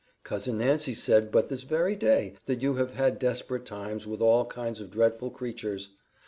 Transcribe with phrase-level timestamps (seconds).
[0.23, 4.45] Cousin Nancy said but this very day that you have had desperate times with all
[4.45, 5.89] kinds of dreadful creatures.